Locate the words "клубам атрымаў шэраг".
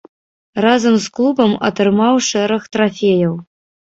1.17-2.61